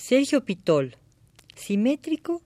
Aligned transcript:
Sergio 0.00 0.46
Pitol, 0.46 0.96
simétrico, 1.54 2.40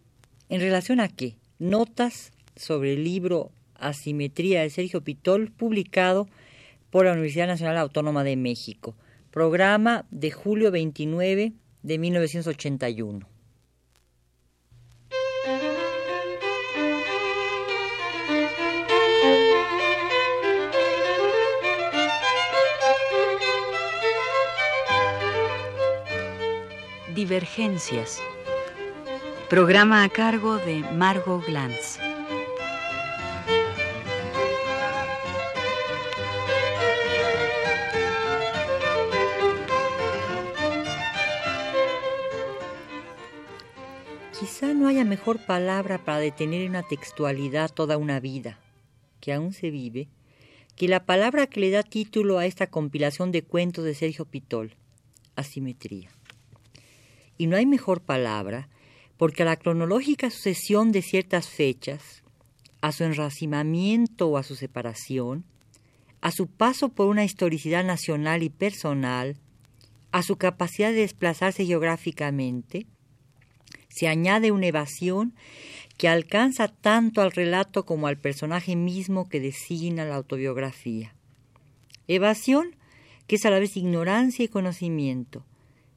¿en 0.48 0.60
relación 0.60 0.98
a 0.98 1.06
qué? 1.06 1.36
Notas 1.60 2.32
sobre 2.56 2.94
el 2.94 3.04
libro 3.04 3.52
Asimetría 3.76 4.62
de 4.62 4.70
Sergio 4.70 5.02
Pitol, 5.02 5.52
publicado 5.52 6.28
por 6.90 7.06
la 7.06 7.12
Universidad 7.12 7.46
Nacional 7.46 7.78
Autónoma 7.78 8.24
de 8.24 8.34
México. 8.36 8.96
Programa 9.30 10.04
de 10.10 10.32
julio 10.32 10.72
29 10.72 11.52
de 11.84 11.98
1981. 11.98 13.33
Divergencias. 27.24 28.20
Programa 29.48 30.04
a 30.04 30.10
cargo 30.10 30.58
de 30.58 30.80
Margot 30.92 31.42
Glantz. 31.46 31.98
Quizá 44.38 44.74
no 44.74 44.86
haya 44.86 45.06
mejor 45.06 45.38
palabra 45.38 45.96
para 45.96 46.18
detener 46.18 46.60
en 46.60 46.72
una 46.72 46.82
textualidad 46.82 47.72
toda 47.72 47.96
una 47.96 48.20
vida, 48.20 48.58
que 49.20 49.32
aún 49.32 49.54
se 49.54 49.70
vive, 49.70 50.08
que 50.76 50.88
la 50.88 51.06
palabra 51.06 51.46
que 51.46 51.60
le 51.60 51.70
da 51.70 51.82
título 51.82 52.36
a 52.36 52.44
esta 52.44 52.66
compilación 52.66 53.32
de 53.32 53.40
cuentos 53.40 53.82
de 53.82 53.94
Sergio 53.94 54.26
Pitol, 54.26 54.76
asimetría. 55.36 56.13
Y 57.38 57.46
no 57.46 57.56
hay 57.56 57.66
mejor 57.66 58.00
palabra 58.00 58.68
porque 59.16 59.42
a 59.42 59.46
la 59.46 59.56
cronológica 59.56 60.30
sucesión 60.30 60.92
de 60.92 61.02
ciertas 61.02 61.48
fechas, 61.48 62.22
a 62.80 62.92
su 62.92 63.04
enracimamiento 63.04 64.28
o 64.28 64.36
a 64.36 64.42
su 64.42 64.56
separación, 64.56 65.44
a 66.20 66.30
su 66.30 66.46
paso 66.46 66.88
por 66.90 67.08
una 67.08 67.24
historicidad 67.24 67.84
nacional 67.84 68.42
y 68.42 68.50
personal, 68.50 69.36
a 70.12 70.22
su 70.22 70.36
capacidad 70.36 70.90
de 70.90 71.00
desplazarse 71.00 71.64
geográficamente, 71.64 72.86
se 73.88 74.08
añade 74.08 74.50
una 74.50 74.66
evasión 74.66 75.34
que 75.96 76.08
alcanza 76.08 76.68
tanto 76.68 77.20
al 77.20 77.30
relato 77.30 77.84
como 77.84 78.06
al 78.06 78.18
personaje 78.18 78.74
mismo 78.74 79.28
que 79.28 79.40
designa 79.40 80.04
la 80.04 80.16
autobiografía. 80.16 81.14
Evasión 82.08 82.76
que 83.26 83.36
es 83.36 83.46
a 83.46 83.50
la 83.50 83.58
vez 83.58 83.76
ignorancia 83.76 84.44
y 84.44 84.48
conocimiento, 84.48 85.44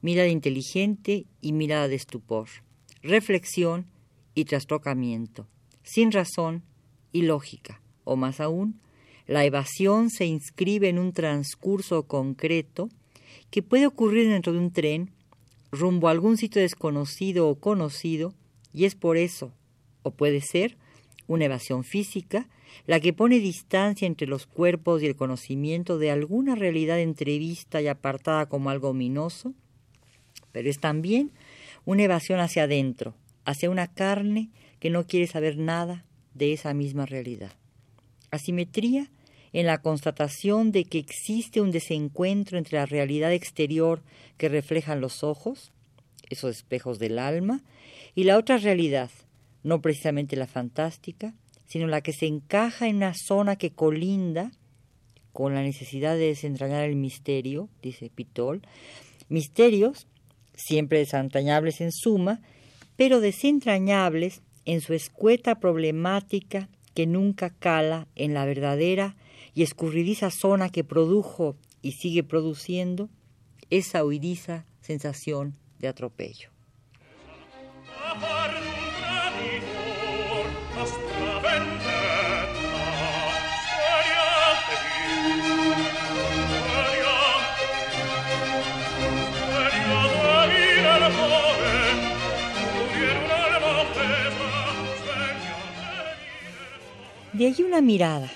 mirada 0.01 0.27
inteligente 0.27 1.25
y 1.41 1.53
mirada 1.53 1.87
de 1.87 1.95
estupor, 1.95 2.47
reflexión 3.01 3.87
y 4.35 4.45
trastocamiento, 4.45 5.47
sin 5.83 6.11
razón 6.11 6.63
y 7.11 7.23
lógica, 7.23 7.81
o 8.03 8.15
más 8.15 8.39
aún, 8.39 8.79
la 9.25 9.43
evasión 9.43 10.09
se 10.09 10.25
inscribe 10.25 10.89
en 10.89 10.99
un 10.99 11.11
transcurso 11.11 12.07
concreto 12.07 12.89
que 13.49 13.61
puede 13.61 13.87
ocurrir 13.87 14.29
dentro 14.29 14.53
de 14.53 14.59
un 14.59 14.71
tren 14.71 15.11
rumbo 15.71 16.07
a 16.07 16.11
algún 16.11 16.37
sitio 16.37 16.61
desconocido 16.61 17.49
o 17.49 17.59
conocido, 17.59 18.33
y 18.73 18.85
es 18.85 18.95
por 18.95 19.17
eso, 19.17 19.51
o 20.03 20.11
puede 20.11 20.41
ser, 20.41 20.77
una 21.27 21.45
evasión 21.45 21.83
física, 21.83 22.47
la 22.85 22.99
que 22.99 23.13
pone 23.13 23.39
distancia 23.39 24.05
entre 24.05 24.27
los 24.27 24.45
cuerpos 24.45 25.01
y 25.01 25.07
el 25.07 25.15
conocimiento 25.15 25.97
de 25.97 26.11
alguna 26.11 26.55
realidad 26.55 26.99
entrevista 26.99 27.81
y 27.81 27.87
apartada 27.87 28.47
como 28.47 28.69
algo 28.69 28.89
ominoso, 28.89 29.53
pero 30.57 30.71
es 30.71 30.79
también 30.79 31.29
una 31.85 32.01
evasión 32.01 32.39
hacia 32.39 32.63
adentro, 32.63 33.13
hacia 33.45 33.69
una 33.69 33.93
carne 33.93 34.49
que 34.79 34.89
no 34.89 35.05
quiere 35.05 35.27
saber 35.27 35.55
nada 35.59 36.03
de 36.33 36.51
esa 36.51 36.73
misma 36.73 37.05
realidad. 37.05 37.51
Asimetría 38.31 39.11
en 39.53 39.67
la 39.67 39.83
constatación 39.83 40.71
de 40.71 40.85
que 40.85 40.97
existe 40.97 41.61
un 41.61 41.69
desencuentro 41.69 42.57
entre 42.57 42.79
la 42.79 42.87
realidad 42.87 43.33
exterior 43.33 44.01
que 44.37 44.49
reflejan 44.49 44.99
los 44.99 45.23
ojos, 45.23 45.73
esos 46.27 46.57
espejos 46.57 46.97
del 46.97 47.19
alma, 47.19 47.61
y 48.15 48.23
la 48.23 48.39
otra 48.39 48.57
realidad, 48.57 49.11
no 49.61 49.79
precisamente 49.79 50.35
la 50.35 50.47
fantástica, 50.47 51.35
sino 51.67 51.85
la 51.85 52.01
que 52.01 52.13
se 52.13 52.25
encaja 52.25 52.87
en 52.87 52.95
una 52.95 53.13
zona 53.13 53.57
que 53.57 53.69
colinda 53.69 54.51
con 55.33 55.53
la 55.53 55.61
necesidad 55.61 56.15
de 56.15 56.29
desentrañar 56.29 56.83
el 56.85 56.95
misterio, 56.95 57.69
dice 57.83 58.09
Pitol, 58.09 58.63
misterios 59.29 60.07
siempre 60.57 60.99
desentrañables 60.99 61.79
en 61.79 61.93
suma, 61.93 62.41
pero 62.97 63.21
desentrañables 63.21 64.41
en 64.65 64.81
su 64.81 64.93
escueta 64.93 65.59
problemática 65.61 66.67
que 66.93 67.07
nunca 67.07 67.51
cala 67.51 68.07
en 68.15 68.33
la 68.33 68.43
verdadera 68.43 69.15
y 69.53 69.63
escurridiza 69.63 70.29
zona 70.29 70.69
que 70.69 70.83
produjo 70.83 71.55
y 71.81 71.93
sigue 71.93 72.23
produciendo 72.23 73.09
esa 73.69 74.03
huidiza 74.03 74.65
sensación 74.81 75.55
de 75.79 75.87
atropello. 75.87 76.56
De 97.37 97.45
allí 97.45 97.61
una 97.61 97.81
mirada 97.81 98.31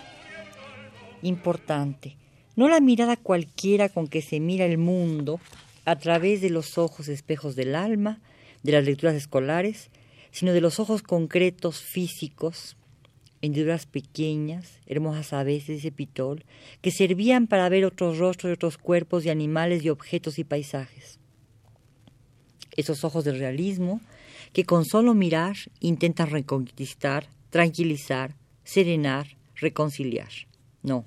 importante, 1.23 2.17
no 2.55 2.69
la 2.69 2.79
mirada 2.79 3.17
cualquiera 3.17 3.89
con 3.89 4.07
que 4.07 4.21
se 4.21 4.39
mira 4.39 4.65
el 4.65 4.77
mundo 4.77 5.39
a 5.85 5.95
través 5.95 6.39
de 6.39 6.51
los 6.51 6.77
ojos 6.77 7.07
espejos 7.07 7.55
del 7.55 7.73
alma, 7.73 8.21
de 8.61 8.73
las 8.73 8.85
lecturas 8.85 9.15
escolares, 9.15 9.89
sino 10.29 10.53
de 10.53 10.61
los 10.61 10.79
ojos 10.79 11.01
concretos 11.01 11.81
físicos, 11.81 12.77
hendiduras 13.41 13.87
pequeñas, 13.87 14.79
hermosas 14.85 15.33
a 15.33 15.41
veces, 15.43 15.77
dice 15.77 15.91
Pitol, 15.91 16.45
que 16.83 16.91
servían 16.91 17.47
para 17.47 17.69
ver 17.69 17.85
otros 17.85 18.19
rostros 18.19 18.51
y 18.51 18.53
otros 18.53 18.77
cuerpos 18.77 19.23
de 19.23 19.31
animales 19.31 19.83
y 19.83 19.89
objetos 19.89 20.37
y 20.37 20.43
paisajes. 20.43 21.17
Esos 22.77 23.03
ojos 23.03 23.23
del 23.23 23.39
realismo 23.39 23.99
que 24.53 24.63
con 24.63 24.85
solo 24.85 25.15
mirar 25.15 25.55
intentan 25.79 26.29
reconquistar, 26.29 27.25
tranquilizar, 27.49 28.35
serenar, 28.63 29.37
reconciliar. 29.55 30.29
No. 30.83 31.05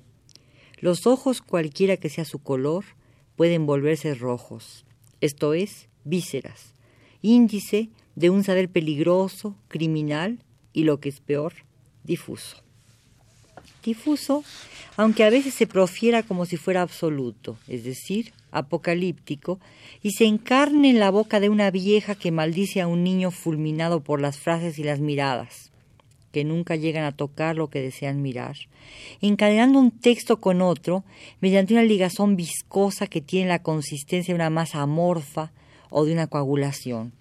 Los 0.79 1.07
ojos, 1.07 1.41
cualquiera 1.41 1.97
que 1.97 2.09
sea 2.09 2.25
su 2.25 2.39
color, 2.39 2.85
pueden 3.35 3.65
volverse 3.65 4.13
rojos, 4.15 4.85
esto 5.21 5.53
es, 5.53 5.87
vísceras, 6.03 6.73
índice 7.21 7.89
de 8.15 8.29
un 8.29 8.43
saber 8.43 8.69
peligroso, 8.69 9.55
criminal 9.67 10.39
y 10.73 10.83
lo 10.83 10.99
que 10.99 11.09
es 11.09 11.19
peor, 11.19 11.53
difuso. 12.03 12.57
Difuso, 13.83 14.43
aunque 14.97 15.23
a 15.23 15.29
veces 15.29 15.53
se 15.53 15.67
profiera 15.67 16.23
como 16.23 16.45
si 16.45 16.57
fuera 16.57 16.81
absoluto, 16.81 17.57
es 17.67 17.83
decir, 17.83 18.33
apocalíptico, 18.51 19.59
y 20.01 20.11
se 20.11 20.25
encarne 20.25 20.89
en 20.89 20.99
la 20.99 21.11
boca 21.11 21.39
de 21.39 21.49
una 21.49 21.71
vieja 21.71 22.15
que 22.15 22.31
maldice 22.31 22.81
a 22.81 22.87
un 22.87 23.03
niño 23.03 23.31
fulminado 23.31 24.01
por 24.01 24.21
las 24.21 24.37
frases 24.37 24.79
y 24.79 24.83
las 24.83 24.99
miradas 24.99 25.71
que 26.35 26.43
nunca 26.43 26.75
llegan 26.75 27.05
a 27.05 27.15
tocar 27.15 27.55
lo 27.55 27.69
que 27.69 27.79
desean 27.79 28.21
mirar, 28.21 28.57
encadenando 29.21 29.79
un 29.79 29.89
texto 29.89 30.41
con 30.41 30.61
otro 30.61 31.05
mediante 31.39 31.73
una 31.73 31.83
ligazón 31.83 32.35
viscosa 32.35 33.07
que 33.07 33.21
tiene 33.21 33.47
la 33.47 33.63
consistencia 33.63 34.33
de 34.33 34.35
una 34.35 34.49
masa 34.49 34.81
amorfa 34.81 35.53
o 35.89 36.03
de 36.03 36.11
una 36.11 36.27
coagulación. 36.27 37.13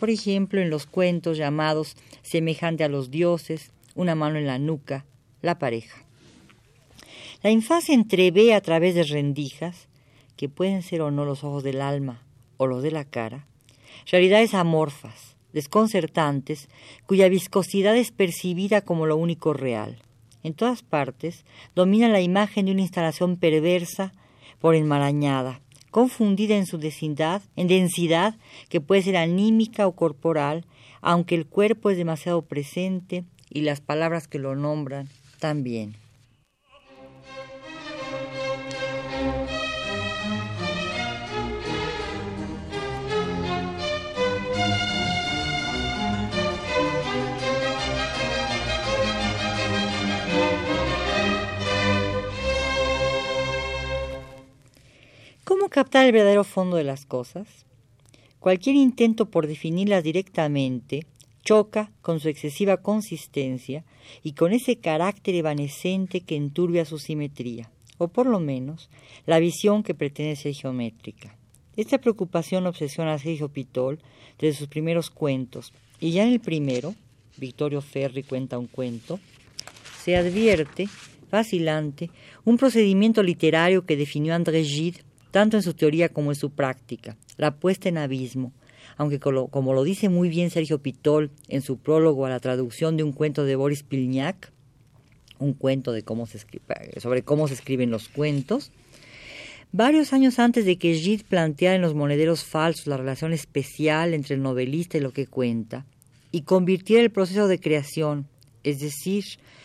Por 0.00 0.08
ejemplo, 0.08 0.58
en 0.58 0.70
los 0.70 0.86
cuentos 0.86 1.36
llamados 1.36 1.98
semejante 2.22 2.82
a 2.82 2.88
los 2.88 3.10
dioses, 3.10 3.72
una 3.94 4.14
mano 4.14 4.38
en 4.38 4.46
la 4.46 4.58
nuca, 4.58 5.04
la 5.42 5.58
pareja. 5.58 6.02
La 7.42 7.50
infancia 7.50 7.94
entrevé 7.94 8.54
a 8.54 8.62
través 8.62 8.94
de 8.94 9.02
rendijas, 9.02 9.86
que 10.34 10.48
pueden 10.48 10.80
ser 10.80 11.02
o 11.02 11.10
no 11.10 11.26
los 11.26 11.44
ojos 11.44 11.62
del 11.62 11.82
alma 11.82 12.22
o 12.56 12.66
los 12.66 12.82
de 12.82 12.90
la 12.90 13.04
cara, 13.04 13.44
realidades 14.10 14.54
amorfas, 14.54 15.31
desconcertantes, 15.52 16.68
cuya 17.06 17.28
viscosidad 17.28 17.96
es 17.96 18.10
percibida 18.10 18.80
como 18.80 19.06
lo 19.06 19.16
único 19.16 19.52
real. 19.52 19.98
En 20.42 20.54
todas 20.54 20.82
partes 20.82 21.44
domina 21.74 22.08
la 22.08 22.20
imagen 22.20 22.66
de 22.66 22.72
una 22.72 22.82
instalación 22.82 23.36
perversa 23.36 24.12
por 24.60 24.74
enmarañada, 24.74 25.60
confundida 25.90 26.56
en 26.56 26.66
su 26.66 26.78
densidad, 26.78 27.42
en 27.56 27.68
densidad 27.68 28.36
que 28.68 28.80
puede 28.80 29.02
ser 29.02 29.16
anímica 29.16 29.86
o 29.86 29.92
corporal, 29.92 30.64
aunque 31.00 31.34
el 31.34 31.46
cuerpo 31.46 31.90
es 31.90 31.96
demasiado 31.96 32.42
presente 32.42 33.24
y 33.50 33.62
las 33.62 33.80
palabras 33.80 34.28
que 34.28 34.38
lo 34.38 34.56
nombran 34.56 35.08
también. 35.38 36.01
¿Cómo 55.44 55.68
captar 55.68 56.06
el 56.06 56.12
verdadero 56.12 56.44
fondo 56.44 56.76
de 56.76 56.84
las 56.84 57.04
cosas? 57.04 57.48
Cualquier 58.38 58.76
intento 58.76 59.28
por 59.28 59.48
definirlas 59.48 60.04
directamente 60.04 61.04
choca 61.42 61.90
con 62.00 62.20
su 62.20 62.28
excesiva 62.28 62.76
consistencia 62.76 63.84
y 64.22 64.34
con 64.34 64.52
ese 64.52 64.76
carácter 64.76 65.34
evanescente 65.34 66.20
que 66.20 66.36
enturbia 66.36 66.84
su 66.84 66.98
simetría, 66.98 67.68
o 67.98 68.06
por 68.06 68.26
lo 68.26 68.38
menos 68.38 68.88
la 69.26 69.40
visión 69.40 69.82
que 69.82 69.94
pretende 69.94 70.36
ser 70.36 70.54
geométrica. 70.54 71.36
Esta 71.76 71.98
preocupación 71.98 72.68
obsesiona 72.68 73.14
a 73.14 73.18
Sergio 73.18 73.48
Pitol 73.48 73.98
desde 74.38 74.58
sus 74.58 74.68
primeros 74.68 75.10
cuentos, 75.10 75.72
y 75.98 76.12
ya 76.12 76.22
en 76.22 76.32
el 76.32 76.40
primero, 76.40 76.94
Victorio 77.36 77.80
Ferri 77.80 78.22
cuenta 78.22 78.58
un 78.58 78.68
cuento, 78.68 79.18
se 80.04 80.16
advierte, 80.16 80.88
vacilante, 81.32 82.10
un 82.44 82.58
procedimiento 82.58 83.24
literario 83.24 83.84
que 83.84 83.96
definió 83.96 84.36
André 84.36 84.62
Gide 84.62 85.02
tanto 85.32 85.56
en 85.56 85.64
su 85.64 85.74
teoría 85.74 86.10
como 86.10 86.30
en 86.30 86.36
su 86.36 86.50
práctica, 86.50 87.16
la 87.36 87.56
puesta 87.56 87.88
en 87.88 87.98
abismo, 87.98 88.52
aunque 88.96 89.18
como 89.18 89.72
lo 89.72 89.82
dice 89.82 90.08
muy 90.08 90.28
bien 90.28 90.50
Sergio 90.50 90.78
Pitol 90.78 91.32
en 91.48 91.62
su 91.62 91.78
prólogo 91.78 92.26
a 92.26 92.30
la 92.30 92.38
traducción 92.38 92.96
de 92.96 93.02
un 93.02 93.12
cuento 93.12 93.44
de 93.44 93.56
Boris 93.56 93.82
Pilniak, 93.82 94.52
un 95.38 95.54
cuento 95.54 95.90
de 95.92 96.02
cómo 96.02 96.26
se 96.26 96.38
sobre 96.98 97.22
cómo 97.22 97.48
se 97.48 97.54
escriben 97.54 97.90
los 97.90 98.08
cuentos, 98.08 98.70
varios 99.72 100.12
años 100.12 100.38
antes 100.38 100.66
de 100.66 100.76
que 100.76 100.94
Gide 100.94 101.24
planteara 101.24 101.76
en 101.76 101.82
los 101.82 101.94
monederos 101.94 102.44
falsos 102.44 102.86
la 102.86 102.98
relación 102.98 103.32
especial 103.32 104.14
entre 104.14 104.34
el 104.36 104.42
novelista 104.42 104.98
y 104.98 105.00
lo 105.00 105.12
que 105.12 105.26
cuenta, 105.26 105.86
y 106.30 106.42
convirtiera 106.42 107.02
el 107.02 107.10
proceso 107.10 107.48
de 107.48 107.58
creación, 107.58 108.28
es 108.62 108.80
decir, 108.80 109.24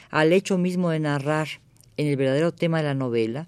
al 0.10 0.32
hecho 0.32 0.58
mismo 0.58 0.90
de 0.90 1.02
narrar, 1.02 1.48
en 1.98 2.08
el 2.08 2.16
verdadero 2.16 2.54
tema 2.54 2.78
de 2.78 2.84
la 2.84 2.94
novela, 2.94 3.48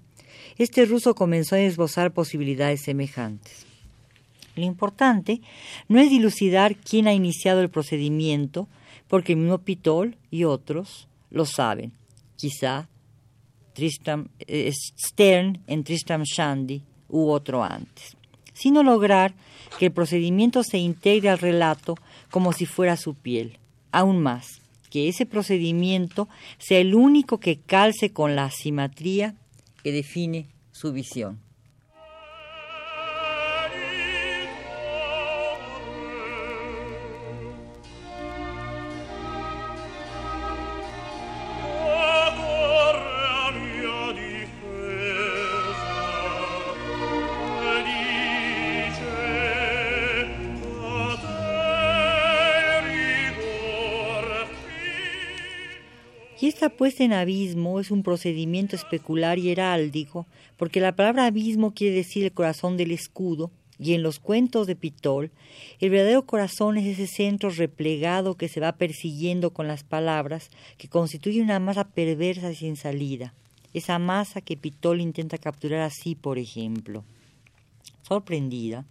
este 0.64 0.84
ruso 0.84 1.14
comenzó 1.14 1.56
a 1.56 1.60
esbozar 1.60 2.12
posibilidades 2.12 2.82
semejantes. 2.82 3.64
Lo 4.56 4.64
importante 4.64 5.40
no 5.88 5.98
es 5.98 6.10
dilucidar 6.10 6.76
quién 6.76 7.08
ha 7.08 7.14
iniciado 7.14 7.62
el 7.62 7.70
procedimiento, 7.70 8.68
porque 9.08 9.32
el 9.32 9.38
mismo 9.38 9.58
Pitol 9.58 10.18
y 10.30 10.44
otros 10.44 11.08
lo 11.30 11.46
saben. 11.46 11.92
Quizá 12.36 12.88
eh, 13.76 14.72
Stern 14.98 15.62
en 15.66 15.82
Tristram 15.82 16.24
Shandy 16.24 16.82
u 17.08 17.30
otro 17.30 17.64
antes, 17.64 18.16
sino 18.52 18.82
lograr 18.82 19.32
que 19.78 19.86
el 19.86 19.92
procedimiento 19.92 20.62
se 20.62 20.76
integre 20.76 21.30
al 21.30 21.38
relato 21.38 21.96
como 22.30 22.52
si 22.52 22.66
fuera 22.66 22.98
su 22.98 23.14
piel. 23.14 23.58
Aún 23.92 24.20
más, 24.20 24.60
que 24.90 25.08
ese 25.08 25.24
procedimiento 25.24 26.28
sea 26.58 26.80
el 26.80 26.94
único 26.94 27.38
que 27.40 27.60
calce 27.60 28.12
con 28.12 28.36
la 28.36 28.44
asimetría 28.44 29.36
que 29.82 29.92
define 29.92 30.48
su 30.72 30.92
visión. 30.92 31.40
Esta 56.42 56.70
puesta 56.70 57.04
en 57.04 57.12
abismo 57.12 57.80
es 57.80 57.90
un 57.90 58.02
procedimiento 58.02 58.74
especular 58.74 59.38
y 59.38 59.50
heráldico, 59.50 60.26
porque 60.56 60.80
la 60.80 60.96
palabra 60.96 61.26
abismo 61.26 61.74
quiere 61.74 61.94
decir 61.94 62.24
el 62.24 62.32
corazón 62.32 62.78
del 62.78 62.92
escudo, 62.92 63.50
y 63.78 63.92
en 63.92 64.02
los 64.02 64.20
cuentos 64.20 64.66
de 64.66 64.74
Pitol, 64.74 65.30
el 65.80 65.90
verdadero 65.90 66.24
corazón 66.24 66.78
es 66.78 66.86
ese 66.86 67.06
centro 67.06 67.50
replegado 67.50 68.36
que 68.36 68.48
se 68.48 68.60
va 68.60 68.72
persiguiendo 68.72 69.50
con 69.50 69.68
las 69.68 69.84
palabras, 69.84 70.50
que 70.78 70.88
constituye 70.88 71.42
una 71.42 71.58
masa 71.60 71.84
perversa 71.84 72.50
y 72.50 72.54
sin 72.54 72.76
salida, 72.76 73.34
esa 73.74 73.98
masa 73.98 74.40
que 74.40 74.56
Pitol 74.56 75.02
intenta 75.02 75.36
capturar 75.36 75.80
así, 75.80 76.14
por 76.14 76.38
ejemplo. 76.38 77.04
Sorprendida, 78.02 78.86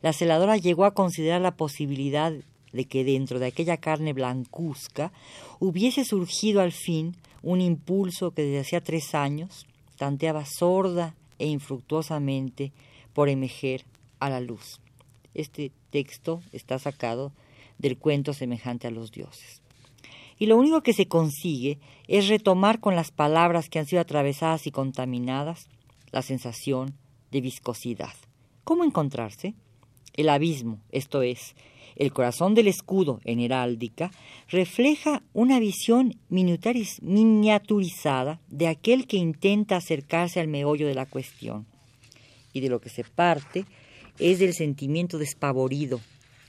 la 0.00 0.14
celadora 0.14 0.56
llegó 0.56 0.86
a 0.86 0.94
considerar 0.94 1.42
la 1.42 1.56
posibilidad 1.56 2.32
de 2.72 2.84
que 2.84 3.04
dentro 3.04 3.38
de 3.38 3.46
aquella 3.46 3.76
carne 3.76 4.12
blancuzca 4.12 5.12
hubiese 5.58 6.04
surgido 6.04 6.60
al 6.60 6.72
fin 6.72 7.16
un 7.42 7.60
impulso 7.60 8.32
que 8.32 8.42
desde 8.42 8.60
hacía 8.60 8.80
tres 8.80 9.14
años 9.14 9.66
tanteaba 9.96 10.44
sorda 10.44 11.14
e 11.38 11.46
infructuosamente 11.46 12.72
por 13.12 13.28
emerger 13.28 13.84
a 14.20 14.30
la 14.30 14.40
luz. 14.40 14.80
Este 15.34 15.70
texto 15.90 16.40
está 16.52 16.78
sacado 16.78 17.32
del 17.78 17.98
cuento 17.98 18.32
semejante 18.32 18.86
a 18.86 18.90
los 18.90 19.12
dioses. 19.12 19.62
Y 20.38 20.46
lo 20.46 20.56
único 20.56 20.82
que 20.82 20.92
se 20.92 21.08
consigue 21.08 21.78
es 22.08 22.28
retomar 22.28 22.80
con 22.80 22.94
las 22.94 23.10
palabras 23.10 23.68
que 23.68 23.78
han 23.78 23.86
sido 23.86 24.02
atravesadas 24.02 24.66
y 24.66 24.70
contaminadas 24.70 25.68
la 26.10 26.22
sensación 26.22 26.94
de 27.30 27.40
viscosidad. 27.40 28.12
¿Cómo 28.64 28.84
encontrarse? 28.84 29.54
El 30.14 30.28
abismo, 30.28 30.78
esto 30.90 31.22
es, 31.22 31.54
el 31.96 32.12
corazón 32.12 32.54
del 32.54 32.68
escudo 32.68 33.20
en 33.24 33.40
heráldica 33.40 34.10
refleja 34.48 35.22
una 35.32 35.58
visión 35.58 36.18
miniaturizada 36.28 38.40
de 38.48 38.68
aquel 38.68 39.06
que 39.06 39.16
intenta 39.16 39.76
acercarse 39.76 40.40
al 40.40 40.48
meollo 40.48 40.86
de 40.86 40.94
la 40.94 41.06
cuestión. 41.06 41.66
Y 42.52 42.60
de 42.60 42.68
lo 42.68 42.80
que 42.80 42.90
se 42.90 43.04
parte 43.04 43.64
es 44.18 44.38
del 44.38 44.54
sentimiento 44.54 45.18
despavorido, 45.18 46.00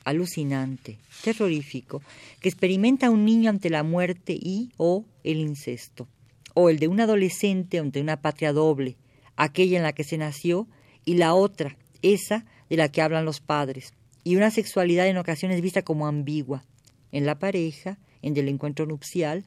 alucinante, 0.03 0.97
terrorífico, 1.23 2.01
que 2.39 2.49
experimenta 2.49 3.09
un 3.09 3.25
niño 3.25 3.49
ante 3.49 3.69
la 3.69 3.83
muerte 3.83 4.33
y 4.33 4.71
o 4.77 5.05
el 5.23 5.37
incesto, 5.37 6.07
o 6.53 6.69
el 6.69 6.79
de 6.79 6.87
un 6.87 7.01
adolescente 7.01 7.79
ante 7.79 8.01
una 8.01 8.21
patria 8.21 8.53
doble, 8.53 8.95
aquella 9.35 9.77
en 9.77 9.83
la 9.83 9.93
que 9.93 10.03
se 10.03 10.17
nació 10.17 10.67
y 11.03 11.15
la 11.15 11.33
otra, 11.33 11.77
esa 12.01 12.45
de 12.69 12.77
la 12.77 12.89
que 12.89 13.01
hablan 13.01 13.25
los 13.25 13.39
padres, 13.39 13.93
y 14.27 14.35
una 14.35 14.51
sexualidad 14.51 15.07
en 15.07 15.15
ocasiones 15.15 15.61
vista 15.61 15.83
como 15.83 16.05
ambigua 16.05 16.65
en 17.13 17.25
la 17.25 17.39
pareja, 17.39 17.97
en 18.21 18.35
el 18.35 18.49
encuentro 18.49 18.85
nupcial, 18.85 19.45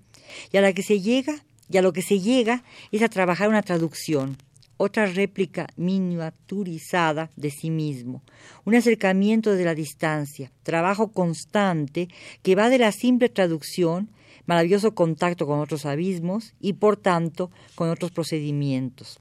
y 0.50 0.56
a 0.56 0.62
la 0.62 0.72
que 0.72 0.82
se 0.82 1.02
llega, 1.02 1.44
y 1.68 1.76
a 1.76 1.82
lo 1.82 1.92
que 1.92 2.00
se 2.00 2.18
llega 2.18 2.64
es 2.90 3.02
a 3.02 3.10
trabajar 3.10 3.50
una 3.50 3.60
traducción, 3.60 4.38
otra 4.78 5.04
réplica 5.04 5.66
miniaturizada 5.76 7.30
de 7.36 7.50
sí 7.50 7.68
mismo, 7.68 8.22
un 8.64 8.74
acercamiento 8.74 9.50
desde 9.50 9.66
la 9.66 9.74
distancia, 9.74 10.50
trabajo 10.62 11.12
constante 11.12 12.08
que 12.42 12.54
va 12.54 12.70
de 12.70 12.78
la 12.78 12.90
simple 12.90 13.28
traducción, 13.28 14.08
maravilloso 14.46 14.94
contacto 14.94 15.46
con 15.46 15.60
otros 15.60 15.84
abismos 15.84 16.54
y 16.58 16.72
por 16.72 16.96
tanto 16.96 17.50
con 17.74 17.90
otros 17.90 18.12
procedimientos, 18.12 19.20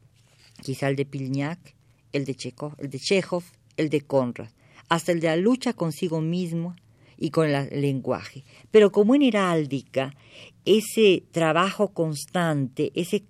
quizá 0.62 0.88
el 0.88 0.96
de 0.96 1.06
Pilniak, 1.06 1.76
el 2.14 2.24
de 2.24 2.38
el 2.78 2.90
de, 2.90 3.00
Chekhov, 3.00 3.44
el 3.76 3.90
de 3.90 4.00
Conrad, 4.00 4.52
hasta 4.90 5.12
el 5.12 5.20
de 5.20 5.28
la 5.28 5.36
lucha 5.38 5.74
consigo 5.74 6.20
mismo 6.20 6.76
y 7.18 7.30
con 7.30 7.50
el 7.50 7.82
lenguaje. 7.82 8.44
Pero 8.72 8.92
como 8.92 9.16
en 9.16 9.22
heráldica, 9.22 10.14
ese 10.66 11.24
trabajo 11.32 11.90
constante, 11.90 12.92
ese 12.96 13.24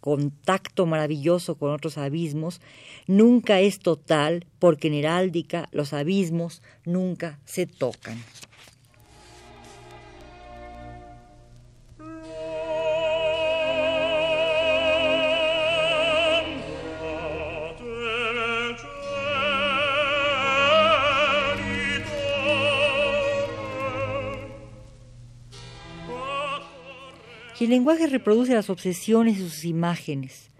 contacto 0.00 0.86
maravilloso 0.86 1.56
con 1.56 1.70
otros 1.70 1.98
abismos, 1.98 2.60
nunca 3.06 3.60
es 3.60 3.78
total, 3.78 4.46
porque 4.58 4.88
en 4.88 4.94
heráldica 4.94 5.68
los 5.72 5.92
abismos 5.92 6.62
nunca 6.84 7.38
se 7.44 7.66
tocan. 7.66 8.18
Lenguaje 27.72 28.06
reproduce 28.06 28.52
las 28.54 28.68
obsesiones 28.68 29.38
y 29.38 29.40
sus 29.40 29.64
imágenes, 29.64 30.50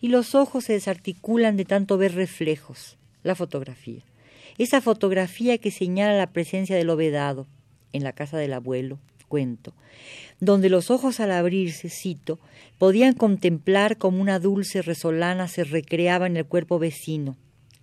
y 0.00 0.08
los 0.08 0.34
ojos 0.34 0.64
se 0.64 0.72
desarticulan 0.72 1.56
de 1.56 1.64
tanto 1.64 1.96
ver 1.96 2.14
reflejos, 2.14 2.96
la 3.22 3.36
fotografía. 3.36 4.02
Esa 4.58 4.80
fotografía 4.80 5.58
que 5.58 5.70
señala 5.70 6.18
la 6.18 6.32
presencia 6.32 6.74
del 6.74 6.90
obedado 6.90 7.46
en 7.92 8.02
la 8.02 8.12
casa 8.12 8.36
del 8.36 8.52
abuelo, 8.52 8.98
cuento, 9.28 9.74
donde 10.40 10.68
los 10.68 10.90
ojos 10.90 11.20
al 11.20 11.30
abrirse, 11.30 11.88
cito, 11.88 12.40
podían 12.78 13.14
contemplar 13.14 13.96
como 13.96 14.20
una 14.20 14.40
dulce 14.40 14.82
resolana 14.82 15.46
se 15.46 15.62
recreaba 15.62 16.26
en 16.26 16.36
el 16.36 16.46
cuerpo 16.46 16.80
vecino, 16.80 17.36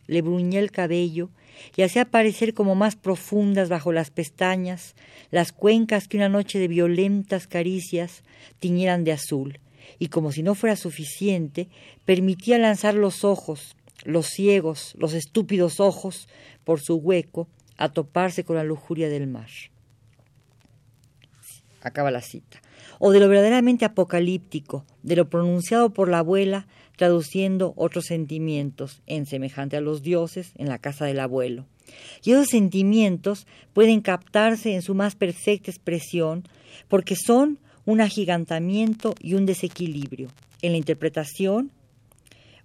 le 0.07 0.21
bruñía 0.21 0.59
el 0.59 0.71
cabello 0.71 1.29
y 1.75 1.81
hacía 1.83 2.03
aparecer 2.03 2.53
como 2.53 2.75
más 2.75 2.95
profundas 2.95 3.69
bajo 3.69 3.91
las 3.91 4.09
pestañas 4.09 4.95
las 5.31 5.51
cuencas 5.51 6.07
que 6.07 6.17
una 6.17 6.29
noche 6.29 6.59
de 6.59 6.67
violentas 6.67 7.47
caricias 7.47 8.23
tiñeran 8.59 9.03
de 9.03 9.13
azul, 9.13 9.59
y 9.99 10.07
como 10.07 10.31
si 10.31 10.43
no 10.43 10.55
fuera 10.55 10.75
suficiente, 10.75 11.67
permitía 12.05 12.57
lanzar 12.57 12.93
los 12.93 13.23
ojos 13.23 13.75
los 14.03 14.27
ciegos, 14.27 14.93
los 14.97 15.13
estúpidos 15.13 15.79
ojos, 15.79 16.27
por 16.63 16.81
su 16.81 16.95
hueco, 16.95 17.47
a 17.77 17.89
toparse 17.89 18.43
con 18.43 18.55
la 18.55 18.63
lujuria 18.63 19.09
del 19.09 19.27
mar. 19.27 19.49
Acaba 21.81 22.11
la 22.11 22.21
cita. 22.21 22.61
O 22.99 23.11
de 23.11 23.19
lo 23.19 23.27
verdaderamente 23.27 23.85
apocalíptico, 23.85 24.85
de 25.01 25.15
lo 25.15 25.29
pronunciado 25.29 25.91
por 25.91 26.09
la 26.09 26.19
abuela, 26.19 26.67
traduciendo 26.95 27.73
otros 27.75 28.05
sentimientos, 28.05 29.01
en 29.07 29.25
semejante 29.25 29.77
a 29.77 29.81
los 29.81 30.03
dioses, 30.03 30.51
en 30.57 30.69
la 30.69 30.77
casa 30.77 31.05
del 31.05 31.19
abuelo. 31.19 31.65
Y 32.23 32.31
esos 32.31 32.47
sentimientos 32.47 33.47
pueden 33.73 34.01
captarse 34.01 34.73
en 34.73 34.81
su 34.81 34.95
más 34.95 35.15
perfecta 35.15 35.71
expresión 35.71 36.43
porque 36.87 37.15
son 37.15 37.59
un 37.85 38.01
agigantamiento 38.01 39.15
y 39.19 39.33
un 39.33 39.45
desequilibrio 39.45 40.29
en 40.61 40.71
la 40.71 40.77
interpretación 40.77 41.71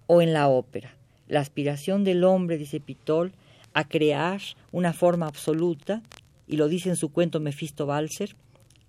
o 0.07 0.21
en 0.21 0.33
la 0.33 0.47
ópera. 0.47 0.95
La 1.27 1.41
aspiración 1.41 2.03
del 2.03 2.23
hombre, 2.23 2.57
dice 2.57 2.79
Pitol, 2.79 3.33
a 3.73 3.87
crear 3.87 4.41
una 4.71 4.93
forma 4.93 5.27
absoluta, 5.27 6.01
y 6.47 6.57
lo 6.57 6.67
dice 6.67 6.89
en 6.89 6.95
su 6.95 7.09
cuento 7.09 7.39
Mefisto 7.39 7.85
Balser, 7.85 8.35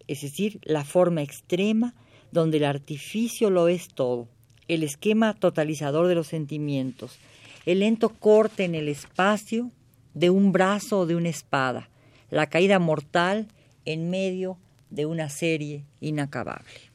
es 0.08 0.22
decir, 0.22 0.60
la 0.62 0.84
forma 0.84 1.22
extrema 1.22 1.94
donde 2.32 2.58
el 2.58 2.64
artificio 2.64 3.50
lo 3.50 3.68
es 3.68 3.88
todo, 3.88 4.28
el 4.68 4.82
esquema 4.82 5.34
totalizador 5.34 6.06
de 6.06 6.14
los 6.14 6.28
sentimientos, 6.28 7.18
el 7.66 7.80
lento 7.80 8.08
corte 8.10 8.64
en 8.64 8.74
el 8.74 8.88
espacio 8.88 9.70
de 10.14 10.30
un 10.30 10.52
brazo 10.52 11.00
o 11.00 11.06
de 11.06 11.16
una 11.16 11.28
espada, 11.28 11.88
la 12.30 12.48
caída 12.48 12.78
mortal 12.78 13.48
en 13.84 14.10
medio 14.10 14.58
de 14.90 15.06
una 15.06 15.28
serie 15.28 15.84
inacabable. 16.00 16.89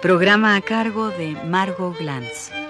Programa 0.00 0.56
a 0.56 0.62
cargo 0.62 1.10
de 1.10 1.32
Margot 1.44 1.94
Glantz. 1.98 2.63